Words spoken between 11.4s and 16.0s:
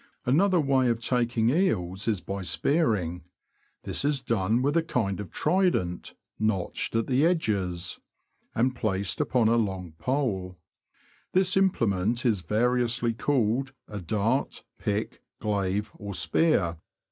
implement is variously called a dart, pick, glave,